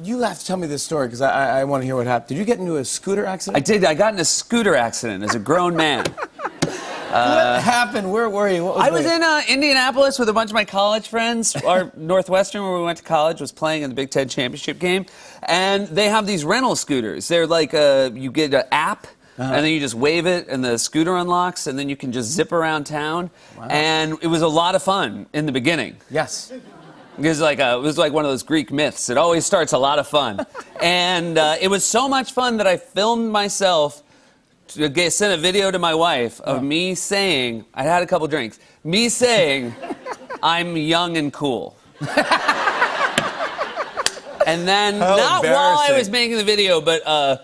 [0.00, 2.06] You have to tell me this story because I, I, I want to hear what
[2.06, 2.28] happened.
[2.28, 3.56] Did you get into a scooter accident?
[3.56, 3.84] I did.
[3.84, 6.04] I got in a scooter accident as a grown man.
[7.12, 8.10] what happened?
[8.10, 8.64] Where were you?
[8.64, 11.54] What was I was in uh, Indianapolis with a bunch of my college friends.
[11.56, 15.04] Our Northwestern, where we went to college, was playing in the Big Ten championship game,
[15.42, 17.28] and they have these rental scooters.
[17.28, 19.06] They're like uh, you get an app.
[19.38, 19.50] Uh-huh.
[19.50, 22.30] And then you just wave it, and the scooter unlocks, and then you can just
[22.30, 23.30] zip around town.
[23.70, 25.96] And it was a lot of fun in the beginning.
[26.10, 26.52] Yes.
[27.18, 29.10] It was like a, it was like one of those Greek myths.
[29.10, 30.46] It always starts a lot of fun,
[30.80, 34.02] and uh, it was so much fun that I filmed myself.
[34.68, 38.26] To get, sent a video to my wife of me saying I had a couple
[38.26, 38.58] drinks.
[38.84, 39.74] Me saying
[40.42, 41.76] I'm young and cool.
[42.00, 42.16] and
[44.66, 47.36] then How not while I was making the video, but uh,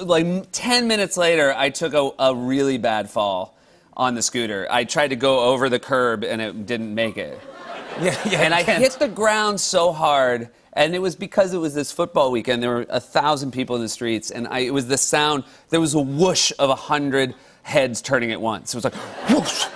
[0.00, 3.56] like 10 minutes later, I took a, a really bad fall
[3.96, 4.66] on the scooter.
[4.68, 7.40] I tried to go over the curb and it didn't make it
[8.00, 8.40] Yeah, yeah.
[8.40, 10.48] and I can't- hit the ground so hard.
[10.76, 12.60] And it was because it was this football weekend.
[12.60, 15.44] There were a thousand people in the streets, and I, it was the sound.
[15.70, 18.74] There was a whoosh of a hundred heads turning at once.
[18.74, 18.94] It was like
[19.30, 19.66] whoosh.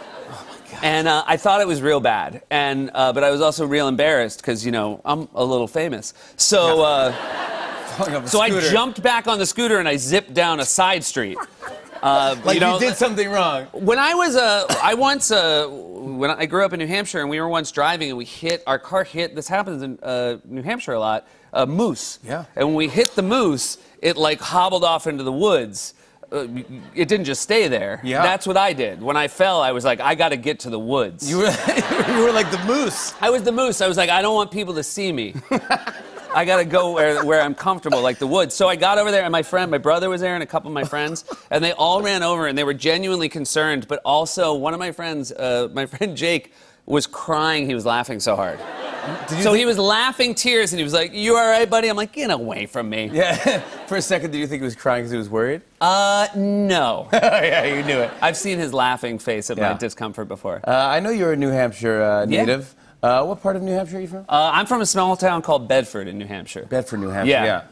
[0.80, 3.88] And uh, I thought it was real bad, and uh, but I was also real
[3.88, 6.14] embarrassed because you know I'm a little famous.
[6.36, 7.10] So uh,
[7.96, 10.64] falling off a so I jumped back on the scooter and I zipped down a
[10.64, 11.36] side street.
[12.00, 13.64] Uh, Like you, know, did something wrong.
[13.72, 15.66] when I was uh, I once uh,
[16.18, 18.62] when I grew up in New Hampshire and we were once driving and we hit
[18.66, 19.34] our car hit.
[19.34, 21.26] This happens in uh, New Hampshire a lot.
[21.52, 22.18] A moose.
[22.22, 22.44] Yeah.
[22.56, 25.94] And when we hit the moose, it like hobbled off into the woods.
[26.30, 26.46] Uh,
[26.94, 28.00] it didn't just stay there.
[28.04, 28.22] Yeah.
[28.22, 29.00] That's what I did.
[29.00, 31.28] When I fell, I was like, I got to get to the woods.
[31.28, 31.44] You were,
[32.08, 33.14] you were like the moose.
[33.20, 33.80] I was the moose.
[33.80, 35.34] I was like, I don't want people to see me.
[36.38, 38.54] I gotta go where, where I'm comfortable, like the woods.
[38.54, 40.68] So I got over there, and my friend, my brother was there, and a couple
[40.68, 43.88] of my friends, and they all ran over, and they were genuinely concerned.
[43.88, 46.52] But also, one of my friends, uh, my friend Jake,
[46.86, 47.66] was crying.
[47.66, 48.60] He was laughing so hard.
[49.26, 51.88] Did you So he was laughing tears, and he was like, "You all right, buddy?"
[51.88, 53.34] I'm like, "Get away from me." Yeah.
[53.88, 55.62] For a second, did you think he was crying because he was worried?
[55.80, 57.08] Uh, no.
[57.12, 58.12] yeah, you knew it.
[58.22, 59.72] I've seen his laughing face at Yeah.
[59.72, 60.60] my discomfort before.
[60.64, 62.44] Uh, I know you're a New Hampshire uh, Yeah.
[62.44, 62.76] native.
[63.02, 64.24] Uh, what part of New Hampshire are you from?
[64.28, 66.66] Uh, I'm from a small town called Bedford in New Hampshire.
[66.68, 67.30] Bedford, New Hampshire.
[67.30, 67.44] Yeah.
[67.44, 67.62] Yeah.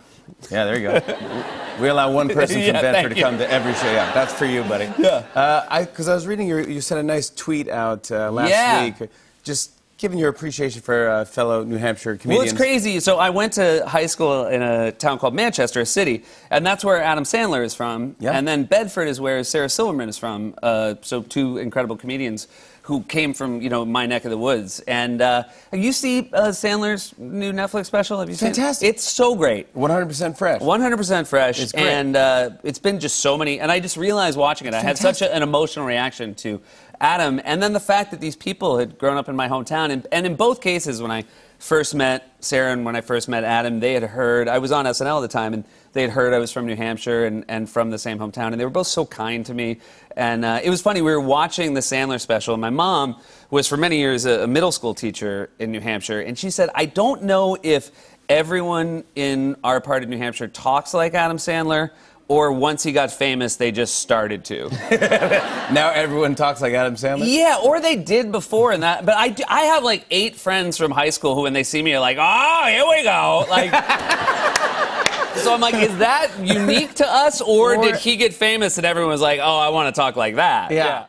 [0.50, 1.44] Yeah, there you go.
[1.80, 3.22] we allow one person Yeah, from Bedford thank to you.
[3.24, 3.90] come to every show.
[3.92, 4.88] Yeah, that's for you, buddy.
[4.98, 5.24] Yeah.
[5.34, 8.50] Uh, I because I was reading your you sent a nice tweet out uh, last
[8.50, 8.84] Yeah.
[8.84, 9.08] week,
[9.44, 12.38] just giving your appreciation for uh, fellow New Hampshire comedians.
[12.38, 13.00] Well, it's crazy.
[13.00, 16.84] So I went to high school in a town called Manchester, a city, and that's
[16.84, 18.16] where Adam Sandler is from.
[18.18, 18.32] Yeah.
[18.32, 20.54] And then Bedford is where Sarah Silverman is from.
[20.62, 22.46] Uh, so two incredible comedians
[22.86, 24.78] who came from you know my neck of the woods.
[24.80, 28.20] And uh, you see uh, Sandler's new Netflix special?
[28.20, 28.50] Have you seen?
[28.50, 28.56] it?
[28.56, 28.88] Fantastic.
[28.88, 29.74] It's so great.
[29.74, 30.60] 100% fresh.
[30.60, 31.60] 100% fresh.
[31.60, 31.84] It's great.
[31.84, 33.58] And uh, it's been just so many.
[33.58, 36.60] And I just realized watching it, I had such a, an emotional reaction to
[37.00, 37.40] Adam.
[37.44, 39.90] And then the fact that these people had grown up in my hometown.
[39.90, 41.24] And, and in both cases, when I
[41.58, 44.84] first met Sarah and when I first met Adam, they had heard, I was on
[44.84, 47.68] SNL at the time, and they had heard I was from New Hampshire and, and
[47.68, 48.52] from the same hometown.
[48.52, 49.80] And they were both so kind to me.
[50.16, 52.54] And uh, it was funny, we were watching the Sandler special.
[52.54, 53.20] And my mom
[53.50, 56.20] was for many years a, a middle school teacher in New Hampshire.
[56.20, 57.90] And she said, I don't know if
[58.28, 61.90] everyone in our part of New Hampshire talks like Adam Sandler,
[62.28, 64.68] or once he got famous, they just started to.
[65.72, 67.24] Now everyone talks like Adam Sandler.
[67.26, 69.04] yeah, or they did before and that.
[69.04, 71.82] But I, do- I have like eight friends from high school who, when they see
[71.82, 73.44] me, are like, oh, here we go.
[73.50, 73.70] Like,
[75.42, 78.86] so I'm like, is that unique to us, or, Or- did he get famous and
[78.86, 80.70] everyone was like, oh, I want to talk like that?
[80.70, 81.06] Yeah.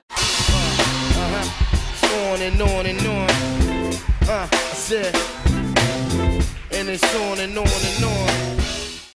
[2.32, 3.30] on and on and on.
[4.30, 5.16] Uh, I said,
[6.72, 8.67] and it's on and on and on.